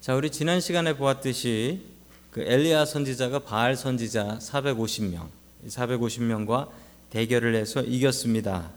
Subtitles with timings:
[0.00, 1.82] 자, 우리 지난 시간에 보았듯이
[2.30, 5.28] 그 엘리야 선지자가 바알 선지자 450명,
[5.68, 6.68] 450명과
[7.10, 8.70] 대결을 해서 이겼습니다.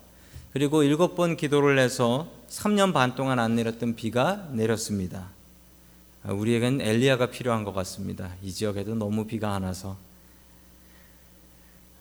[0.52, 5.30] 그리고 일곱 번 기도를 해서 3년 반 동안 안 내렸던 비가 내렸습니다.
[6.24, 8.36] 아, 우리에겐 엘리야가 필요한 것 같습니다.
[8.44, 9.96] 이 지역에도 너무 비가 안 와서.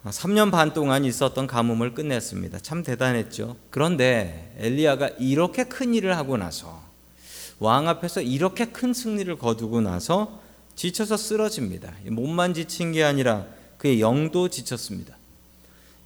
[0.04, 2.58] 3년 반 동안 있었던 가뭄을 끝냈습니다.
[2.58, 3.56] 참 대단했죠.
[3.70, 6.81] 그런데 엘리야가 이렇게 큰 일을 하고 나서
[7.58, 10.40] 왕 앞에서 이렇게 큰 승리를 거두고 나서
[10.74, 11.92] 지쳐서 쓰러집니다.
[12.04, 13.46] 몸만 지친 게 아니라
[13.78, 15.16] 그의 영도 지쳤습니다.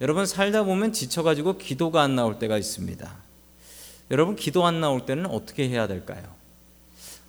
[0.00, 3.16] 여러분 살다 보면 지쳐가지고 기도가 안 나올 때가 있습니다.
[4.10, 6.22] 여러분 기도 안 나올 때는 어떻게 해야 될까요?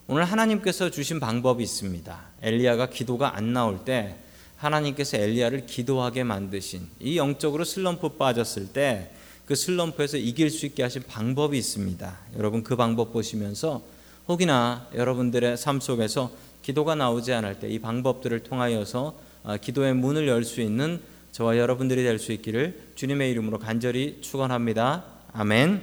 [0.08, 2.20] 오늘 하나님께서 주신 방법이 있습니다.
[2.42, 4.16] 엘리야가 기도가 안 나올 때
[4.58, 9.12] 하나님께서 엘리야를 기도하게 만드신 이 영적으로 슬럼프 빠졌을 때
[9.48, 12.18] 그 슬럼프에서 이길 수 있게 하신 방법이 있습니다.
[12.36, 13.82] 여러분 그 방법 보시면서
[14.28, 16.32] 혹이나 여러분들의 삶 속에서
[16.62, 22.04] 기도가 나오지 않을 때 이 방법들을 통하여서 아, 기도의 문을 열 수 있는 저와 여러분들이
[22.04, 25.06] 될 수 있기를 주님의 이름으로 간절히 축원합니다.
[25.34, 25.82] 아멘.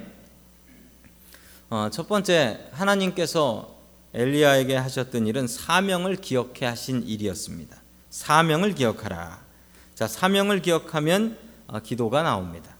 [1.69, 3.75] 어, 첫 번째 하나님께서
[4.13, 7.75] 엘리야에게 하셨던 일은 사명을 기억해 하신 일이었습니다.
[8.11, 9.41] 사명을 기억하라.
[9.95, 12.75] 자, 사명을 기억하면 어, 기도가 나옵니다.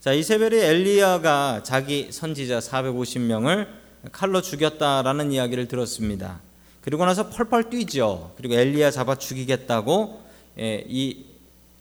[0.00, 3.66] 자, 이세벨이 엘리야가 자기 선지자 450명을
[4.12, 6.40] 칼로 죽였다라는 이야기를 들었습니다.
[6.80, 8.32] 그리고 나서 펄펄 뛰죠.
[8.36, 10.22] 그리고 엘리야 잡아 죽이겠다고
[10.58, 11.24] 예, 이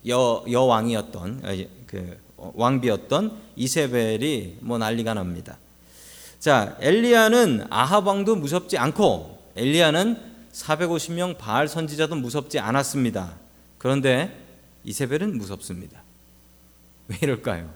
[0.08, 5.58] 여, 여왕이었던 어, 그 왕비였던 이세벨이 뭐 난리가 납니다.
[6.40, 13.36] 자, 엘리야는 아합 왕도 무섭지 않고 엘리야는 450명 바알 선지자도 무섭지 않았습니다.
[13.78, 14.36] 그런데
[14.84, 16.04] 이세벨은 무섭습니다.
[17.08, 17.74] 왜 이럴까요?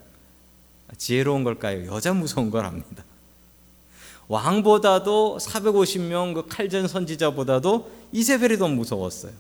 [0.98, 1.86] 지혜로운 걸까요?
[1.88, 3.04] 여자 무서운 걸 압니다.
[4.30, 9.34] 왕보다도 450명 그 칼전 선지자보다도 이세벨이 더 무서웠어요.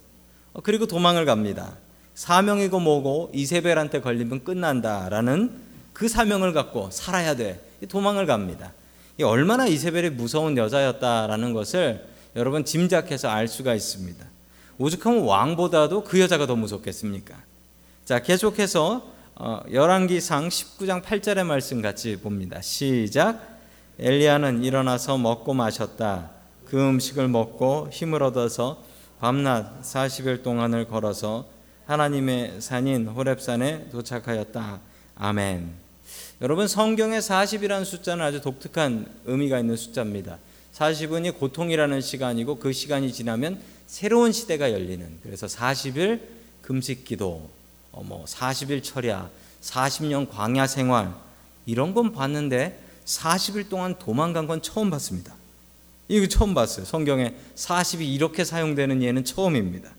[0.63, 1.77] 그리고 도망을 갑니다.
[2.15, 5.52] 사명이고 뭐고 이세벨한테 걸리면 끝난다라는
[5.93, 7.61] 그 사명을 갖고 살아야 돼.
[7.87, 8.73] 도망을 갑니다.
[9.21, 14.25] 얼마나 이세벨이 무서운 여자였다라는 것을 여러분 짐작해서 알 수가 있습니다.
[14.80, 17.35] 오죽하면 왕보다도 그 여자가 더 무섭겠습니까?
[18.05, 19.03] 자, 계속해서
[19.35, 22.59] 어, 열왕기상 19장 8절의 말씀 같이 봅니다.
[22.61, 23.58] 시작.
[23.99, 26.32] 엘리야는 일어나서 먹고 마셨다.
[26.65, 28.82] 그 음식을 먹고 힘을 얻어서
[29.20, 31.45] 밤낮 40일 동안을 걸어서
[31.86, 34.80] 하나님의 산인 호렙산에 도착하였다.
[35.15, 35.73] 아멘.
[36.42, 40.38] 여러분 성경의 40이라는 숫자는 아주 독특한 의미가 있는 숫자입니다.
[40.73, 46.21] 40은이 고통이라는 시간이고 그 시간이 지나면 새로운 시대가 열리는 그래서 40일
[46.61, 47.49] 금식 기도,
[47.92, 49.30] 어, 뭐 40일 철야,
[49.61, 51.14] 40년 광야 생활
[51.65, 55.33] 이런 건 봤는데 40일 동안 도망간 건 처음 봤습니다.
[56.08, 56.86] 이거 처음 봤어요.
[56.86, 59.89] 성경에 40이 이렇게 사용되는 예는 처음입니다.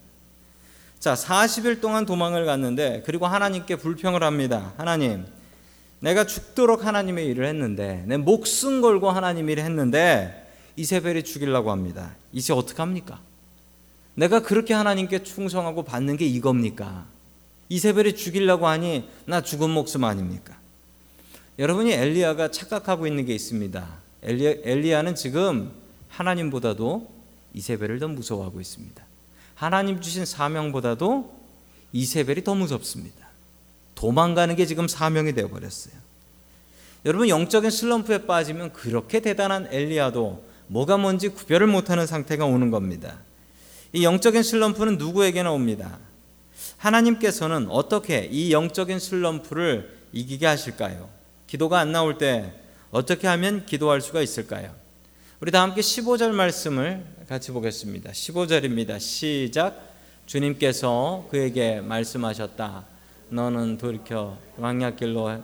[1.00, 4.74] 자, 40일 동안 도망을 갔는데 그리고 하나님께 불평을 합니다.
[4.76, 5.26] 하나님,
[5.98, 12.14] 내가 죽도록 하나님의 일을 했는데 내 목숨 걸고 하나님 일을 했는데 이세벨이 죽이려고 합니다.
[12.32, 13.20] 이제 어떻게 합니까?
[14.14, 17.06] 내가 그렇게 하나님께 충성하고 받는 게 이겁니까?
[17.68, 20.59] 이세벨이 죽이려고 하니 나 죽은 목숨 아닙니까?
[21.58, 23.86] 여러분이 엘리야가 착각하고 있는 게 있습니다.
[24.22, 25.72] 엘리야, 엘리야는 지금
[26.08, 27.10] 하나님보다도
[27.54, 29.04] 이세벨을 더 무서워하고 있습니다.
[29.54, 31.38] 하나님 주신 사명보다도
[31.92, 33.28] 이세벨이 더 무섭습니다.
[33.94, 35.94] 도망가는 게 지금 사명이 되어 버렸어요.
[37.04, 43.18] 여러분 영적인 슬럼프에 빠지면 그렇게 대단한 엘리야도 뭐가 뭔지 구별을 못하는 상태가 오는 겁니다.
[43.92, 45.98] 이 영적인 슬럼프는 누구에게나 옵니다.
[46.76, 51.19] 하나님께서는 어떻게 이 영적인 슬럼프를 이기게 하실까요?
[51.50, 52.52] 기도가 안 나올 때
[52.92, 54.72] 어떻게 하면 기도할 수가 있을까요?
[55.40, 58.12] 우리 다 함께 15절 말씀을 같이 보겠습니다.
[58.12, 59.00] 15절입니다.
[59.00, 59.82] 시작.
[60.26, 62.86] 주님께서 그에게 말씀하셨다.
[63.30, 65.42] 너는 돌이켜 왕야길로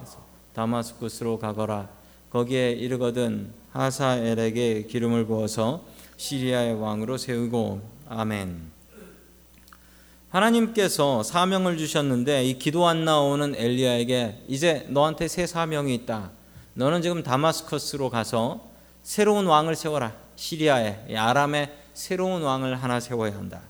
[0.53, 1.89] 다마스쿠스로 가거라.
[2.31, 5.85] 거기에 이르거든 하사엘에게 기름을 부어서
[6.19, 8.76] 시리아의 왕으로 세우고 아멘.
[10.37, 16.31] 하나님께서 사명을 주셨는데 이 기도 안 나오는 엘리야에게 이제 너한테 새 사명이 있다.
[16.75, 18.69] 너는 지금 다마스커스로 가서
[19.03, 20.15] 새로운 왕을 세워라.
[20.37, 23.63] 시리아에 아람에 새로운 왕을 하나 세워야 한다.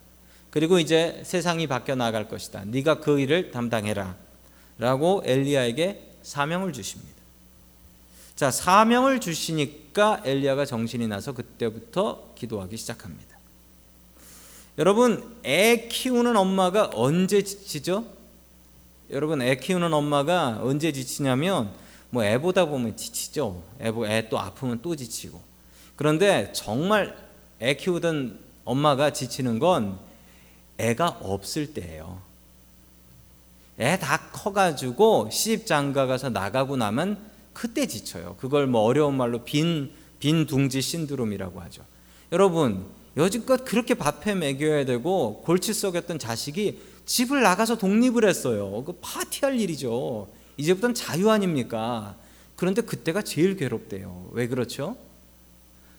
[0.51, 2.65] 그리고 이제 세상이 바뀌어 나갈 것이다.
[2.65, 4.17] 네가 그 일을 담당해라.
[4.79, 7.15] 라고 엘리야에게 사명을 주십니다.
[8.35, 13.26] 자, 사명을 주시니까 엘리야가 정신이 나서 그때부터 기도하기 시작합니다.
[14.79, 18.05] 여러분 애 키우는 엄마가 언제 지치죠?
[19.11, 21.71] 여러분 애 키우는 엄마가 언제 지치냐면
[22.11, 23.63] 뭐 애보다 보면 지치죠.
[23.81, 25.41] 애또 아프면 또 지치고.
[25.97, 27.17] 그런데 정말
[27.61, 29.99] 애 키우던 엄마가 지치는 건
[30.79, 32.21] 애가 없을 때예요.
[33.79, 37.19] 애 다 커가지고 시집 장가 가서 나가고 나면
[37.53, 38.37] 그때 지쳐요.
[38.39, 41.83] 그걸 뭐 어려운 말로 빈, 빈 둥지 신드롬이라고 하죠.
[42.33, 48.83] 여러분, 여지껏 그렇게 밥해 먹여야 되고 골치 썩였던 자식이 집을 나가서 독립을 했어요.
[48.85, 50.29] 그 파티할 일이죠.
[50.57, 52.17] 이제부터는 자유 아닙니까?
[52.57, 54.31] 그런데 그때가 제일 괴롭대요.
[54.33, 54.97] 왜 그렇죠?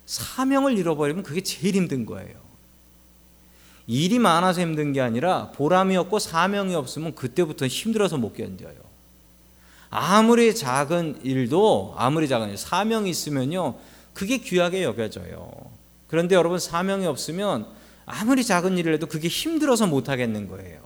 [0.05, 2.35] 사명을 잃어버리면 그게 제일 힘든 거예요.
[3.87, 8.75] 일이 많아서 힘든 게 아니라 보람이 없고 사명이 없으면 그때부터 힘들어서 못 견뎌요.
[9.89, 13.75] 아무리 작은 일도 아무리 작은 일, 사명이 있으면요
[14.13, 15.76] 그게 귀하게 여겨져요.
[16.07, 17.65] 그런데 여러분 사명이 없으면
[18.06, 20.80] 아무리 작은 일을 해도 그게 힘들어서 못 하겠는 거예요.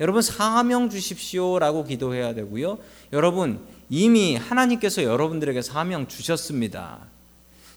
[0.00, 2.78] 여러분 사명 주십시오라고 기도해야 되고요.
[3.12, 6.98] 여러분 이미 하나님께서 여러분들에게 사명 주셨습니다.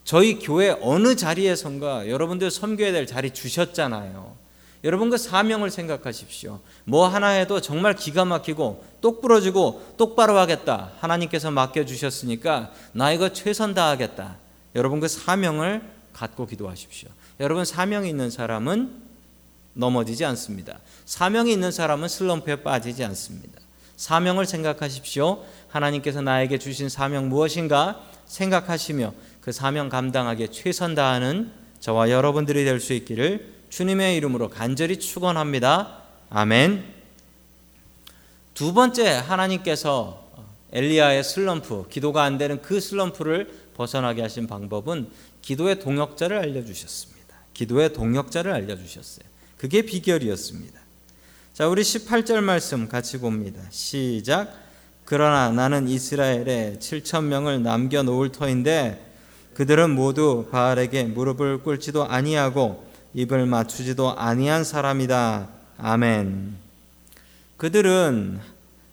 [0.04, 4.34] 저희 교회 어느 자리에선가 여러분들 섬겨야 될 자리 주셨잖아요.
[4.82, 6.60] 여러분 그 사명을 생각하십시오.
[6.84, 10.92] 뭐 하나 해도 정말 기가 막히고 똑 부러지고 똑바로 하겠다.
[11.00, 14.36] 하나님께서 맡겨 주셨으니까 나 이거 최선 다하겠다.
[14.74, 15.82] 여러분 그 사명을
[16.12, 17.08] 갖고 기도하십시오.
[17.40, 19.10] 여러분 사명이 있는 사람은
[19.74, 20.78] 넘어지지 않습니다.
[21.06, 23.60] 사명이 있는 사람은 슬럼프에 빠지지 않습니다.
[23.96, 25.44] 사명을 생각하십시오.
[25.68, 32.92] 하나님께서 나에게 주신 사명 무엇인가 생각하시며 그 사명 감당하기에 최선 다하는 저와 여러분들이 될 수
[32.92, 36.02] 있기를 주님의 이름으로 간절히 축원합니다.
[36.28, 36.84] 아멘.
[38.54, 40.28] 두 번째 하나님께서
[40.72, 45.08] 엘리야의 슬럼프, 기도가 안 되는 그 슬럼프를 벗어나게 하신 방법은
[45.40, 47.34] 기도의 동역자를 알려 주셨습니다.
[47.54, 49.24] 기도의 동역자를 알려 주셨어요.
[49.56, 50.78] 그게 비결이었습니다.
[51.54, 53.62] 자, 우리 18절 말씀 같이 봅니다.
[53.70, 54.52] 시작.
[55.06, 59.02] 그러나 나는 이스라엘에 7천 명을 남겨 놓을 터인데
[59.54, 65.48] 그들은 모두 바알에게 무릎을 꿇지도 아니하고 입을 맞추지도 아니한 사람이다.
[65.78, 66.54] 아멘.
[67.56, 68.40] 그들은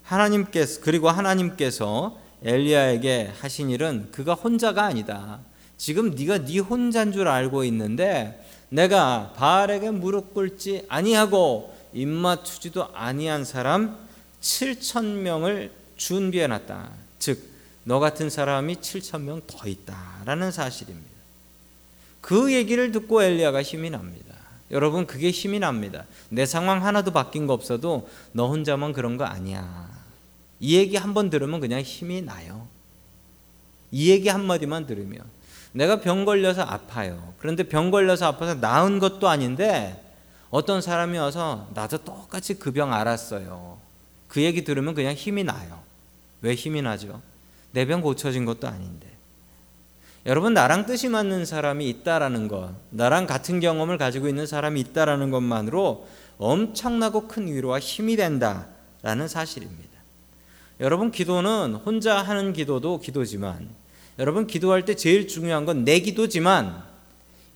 [0.02, 5.40] 하나님께서 그리고 하나님께서 엘리야에게 하신 일은 그가 혼자가 아니다.
[5.76, 13.44] 지금 네가 네 혼자인 줄 알고 있는데 내가 바알에게 무릎 꿇지 아니하고 입 맞추지도 아니한
[13.44, 13.96] 사람
[14.40, 16.90] 7천 명을 준비해 놨다.
[17.18, 17.58] 즉
[17.88, 21.08] 너 같은 사람이 7천 명 더 있다라는 사실입니다.
[22.20, 24.34] 그 얘기를 듣고 엘리야가 힘이 납니다.
[24.70, 26.04] 여러분 그게 힘이 납니다.
[26.28, 29.88] 내 상황 하나도 바뀐 거 없어도 너 혼자만 그런 거 아니야.
[30.60, 32.66] 이 얘기 한 번 들으면 그냥 힘이 나요.
[33.90, 35.20] 이 얘기 한 마디만 들으면
[35.72, 37.34] 내가 병 걸려서 아파요.
[37.38, 40.04] 그런데 병 걸려서 아파서 나은 것도 아닌데
[40.50, 43.78] 어떤 사람이 와서 나도 똑같이 그 병 알았어요.
[44.28, 45.80] 그 얘기 들으면 그냥 힘이 나요.
[46.42, 47.20] 왜 힘이 나죠?
[47.72, 49.06] 내 병 고쳐진 것도 아닌데.
[50.26, 56.06] 여러분 나랑 뜻이 맞는 사람이 있다라는 것, 나랑 같은 경험을 가지고 있는 사람이 있다라는 것만으로
[56.38, 59.87] 엄청나고 큰 위로와 힘이 된다라는 사실입니다.
[60.80, 63.68] 여러분 기도는 혼자 하는 기도도 기도지만
[64.18, 66.88] 여러분 기도할 때 제일 중요한 건 내 기도지만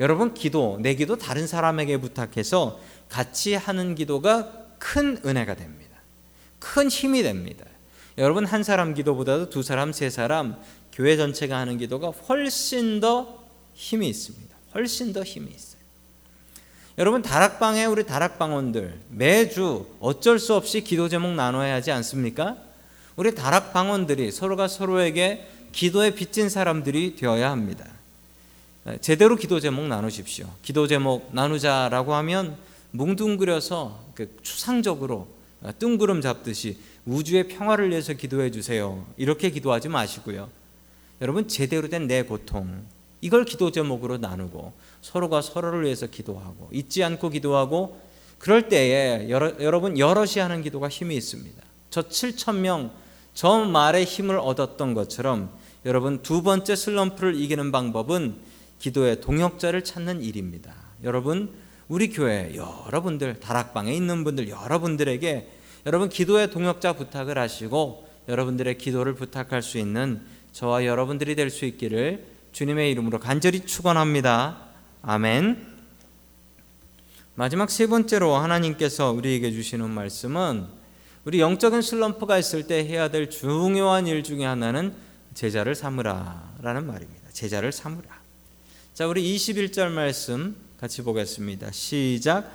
[0.00, 5.92] 여러분 기도, 내 기도 다른 사람에게 부탁해서 같이 하는 기도가 큰 은혜가 됩니다.
[6.58, 7.64] 큰 힘이 됩니다.
[8.18, 10.56] 여러분 한 사람 기도보다도 두 사람, 세 사람
[10.92, 13.44] 교회 전체가 하는 기도가 훨씬 더
[13.74, 14.56] 힘이 있습니다.
[14.74, 15.80] 훨씬 더 힘이 있어요.
[16.98, 22.56] 여러분 다락방에 우리 다락방원들 매주 어쩔 수 없이 기도 제목 나눠야 하지 않습니까?
[23.16, 27.86] 우리 다락방원들이 서로가 서로에게 기도에 빚진 사람들이 되어야 합니다.
[29.00, 30.46] 제대로 기도 제목 나누십시오.
[30.62, 32.56] 기도 제목 나누자라고 하면
[32.90, 35.28] 뭉뚱그려서 그 추상적으로
[35.78, 39.06] 뜬구름 잡듯이 우주의 평화를 위해서 기도해 주세요.
[39.16, 40.50] 이렇게 기도하지 마시고요.
[41.20, 42.84] 여러분 제대로 된 내 고통
[43.20, 48.00] 이걸 기도 제목으로 나누고 서로가 서로를 위해서 기도하고 잊지 않고 기도하고
[48.38, 51.62] 그럴 때에 여러, 여러분 여럿이 하는 기도가 힘이 있습니다.
[51.90, 52.90] 저 7천 명
[53.34, 55.50] 저 말에 힘을 얻었던 것처럼
[55.84, 58.36] 여러분 두 번째 슬럼프를 이기는 방법은
[58.78, 60.74] 기도의 동역자를 찾는 일입니다.
[61.02, 61.50] 여러분
[61.88, 65.50] 우리 교회 여러분들 다락방에 있는 분들 여러분들에게
[65.86, 70.20] 여러분 기도의 동역자 부탁을 하시고 여러분들의 기도를 부탁할 수 있는
[70.52, 74.58] 저와 여러분들이 될 수 있기를 주님의 이름으로 간절히 축원합니다.
[75.00, 75.66] 아멘.
[77.34, 80.81] 마지막 세 번째로 하나님께서 우리에게 주시는 말씀은
[81.24, 84.92] 우리 영적인 슬럼프가 있을 때 해야 될 중요한 일 중에 하나는
[85.34, 87.30] 제자를 삼으라라는 말입니다.
[87.32, 88.08] 제자를 삼으라.
[88.92, 91.70] 자, 우리 21절 말씀 같이 보겠습니다.
[91.70, 92.50] 시작.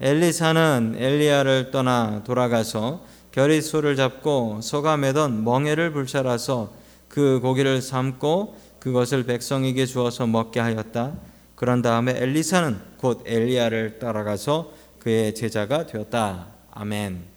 [0.00, 6.72] 엘리사는 엘리야를 떠나 돌아가서 결의소를 잡고 소가 매던 멍에를 불살아서
[7.08, 11.14] 그 고기를 삶고 그것을 백성에게 주어서 먹게 하였다.
[11.56, 16.46] 그런 다음에 엘리사는 곧 엘리야를 따라가서 그의 제자가 되었다.
[16.70, 17.31] 아멘.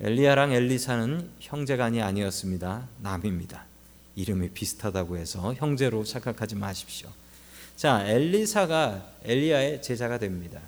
[0.00, 2.88] 엘리야랑 엘리사는 형제간이 아니었습니다.
[3.00, 3.64] 남입니다.
[4.16, 7.08] 이름이 비슷하다고 해서 형제로 착각하지 마십시오.
[7.76, 10.60] 자, 엘리사가 엘리야의 제자가 됩니다.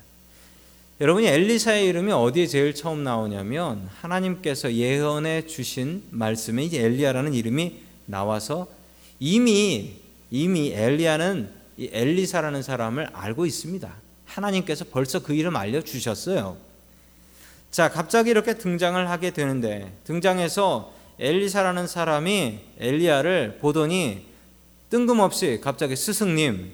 [1.01, 8.67] 여러분이 엘리사의 이름이 어디에 제일 처음 나오냐면 하나님께서 예언해 주신 말씀에 이제 엘리야라는 이름이 나와서
[9.21, 9.97] 이미
[10.31, 13.95] 이미 엘리야는 이 엘리사라는 사람을 알고 있습니다.
[14.25, 16.57] 하나님께서 벌써 그 이름 알려 주셨어요.
[17.77, 24.25] 자, 갑자기 이렇게 등장을 하게 되는데 등장해서 엘리사라는 사람이 엘리야를 보더니
[24.89, 26.73] 뜬금없이 갑자기 스승님,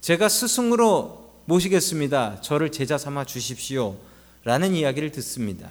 [0.00, 2.40] 제가 스승으로 모시겠습니다.
[2.40, 3.96] 저를 제자 삼아 주십시오.
[4.42, 5.70] 라는 이야기를 듣습니다.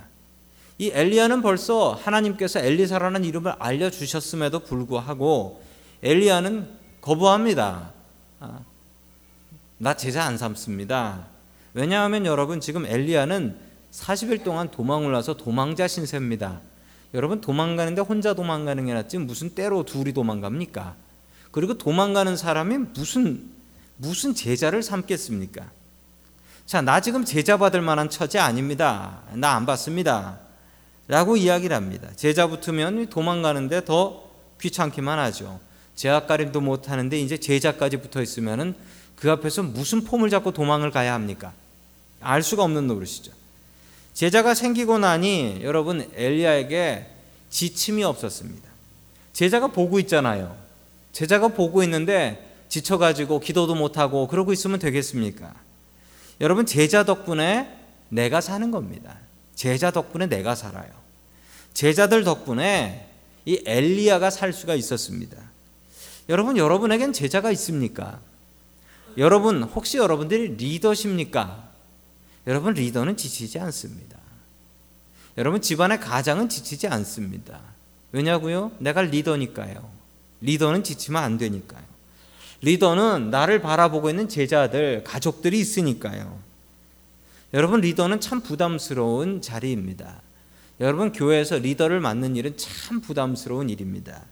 [0.78, 5.62] 이 엘리야는 벌써 하나님께서 엘리사라는 이름을 알려 주셨음에도 불구하고
[6.04, 6.70] 엘리야는
[7.02, 7.92] 거부합니다.
[8.40, 8.60] 아,
[9.78, 11.28] 나 제자 안 삼습니다.
[11.74, 16.60] 왜냐하면 여러분 지금 엘리야는 40일 동안 도망을 나서 도망자 신세입니다.
[17.14, 20.96] 여러분 도망가는데 혼자 도망가는 게 낫지 무슨 때로 둘이 도망갑니까?
[21.52, 23.52] 그리고 도망가는 사람이 무슨
[23.98, 25.70] 무슨 제자를 삼겠습니까?
[26.66, 29.22] 자, 나 지금 제자 받을 만한 처지 아닙니다.
[29.34, 30.40] 나 안 받습니다.
[31.08, 32.10] 라고 이야기를 합니다.
[32.16, 35.60] 제자 붙으면 도망가는데 더 귀찮기만 하죠.
[35.96, 38.74] 제약가림도 못 하는데 이제 제자까지 붙어 있으면은
[39.16, 41.54] 그 앞에서 무슨 폼을 잡고 도망을 가야 합니까?
[42.22, 43.43] 알 수가 없는 노릇이죠.
[44.14, 47.08] 제자가 생기고 나니 여러분 엘리야에게
[47.50, 48.70] 지침이 없었습니다.
[49.34, 50.56] 제자가 보고 있잖아요.
[51.12, 55.54] 제자가 보고 있는데 지쳐가지고 기도도 못하고 그러고 있으면 되겠습니까?
[56.42, 57.72] 여러분, 제자 덕분에
[58.10, 59.18] 내가 사는 겁니다.
[59.56, 60.90] 제자 덕분에 내가 살아요.
[61.74, 63.08] 제자들 덕분에
[63.46, 65.38] 이 엘리야가 살 수가 있었습니다.
[66.30, 68.20] 여러분, 여러분에겐 제자가 있습니까?
[69.18, 71.70] 여러분, 혹시 여러분들이 리더십니까?
[72.48, 74.18] 여러분, 리더는 지치지 않습니다.
[75.38, 77.60] 여러분, 집안의 가장은 지치지 않습니다.
[78.12, 78.72] 왜냐고요?
[78.80, 79.90] 내가 리더니까요.
[80.42, 81.84] 리더는 지치면 안 되니까요.
[82.62, 86.40] 리더는 나를 바라보고 있는 제자들, 가족들이 있으니까요.
[87.54, 90.22] 여러분, 리더는 참 부담스러운 자리입니다.
[90.80, 94.24] 여러분, 교회에서 리더를 맡는 일은 참 부담스러운 일입니다.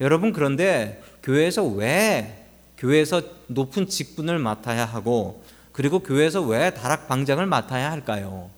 [0.00, 2.46] 여러분, 그런데 교회에서 왜
[2.80, 5.44] 교회에서 높은 직분을 맡아야 하고
[5.80, 8.50] 그리고 교회에서 왜 다락 방장을 맡아야 할까요?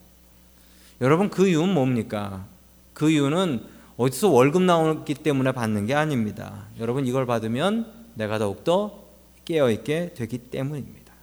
[0.99, 2.45] 여러분, 그 이유는 뭡니까?
[2.93, 3.63] 그 이유는
[3.95, 6.65] 어디서 월급 나오기 때문에 받는 게 아닙니다.
[6.81, 9.05] 여러분, 이걸 받으면 내가 더욱더
[9.45, 11.13] 깨어 있게 되기 때문입니다.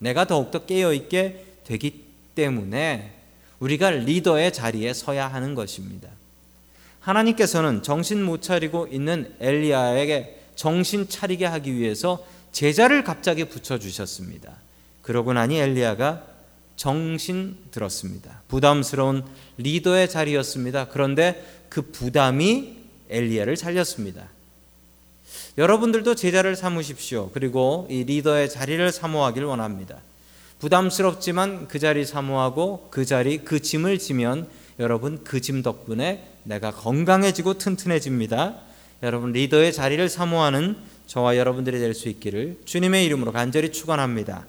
[0.00, 3.14] 내가 더욱더 깨어 있게 되기 때문에
[3.60, 6.08] 우리가 리더의 자리에 서야 하는 것입니다.
[6.98, 14.69] 하나님께서는 정신 못 차리고 있는 엘리야에게 정신 차리게 하기 위해서 제자를 갑자기 붙여 주셨습니다.
[15.02, 16.24] 그러고 나니 엘리야가
[16.76, 18.42] 정신 들었습니다.
[18.48, 19.24] 부담스러운
[19.58, 20.88] 리더의 자리였습니다.
[20.88, 22.76] 그런데 그 부담이
[23.10, 24.28] 엘리야를 살렸습니다.
[25.58, 27.30] 여러분들도 제자를 삼으십시오.
[27.32, 29.98] 그리고 이 리더의 자리를 사모하길 원합니다.
[30.58, 37.58] 부담스럽지만 그 자리 사모하고 그 자리 그 짐을 지면 여러분 그 짐 덕분에 내가 건강해지고
[37.58, 38.56] 튼튼해집니다.
[39.02, 40.76] 여러분 리더의 자리를 사모하는
[41.06, 44.46] 저와 여러분들이 될 수 있기를 주님의 이름으로 간절히 축원합니다.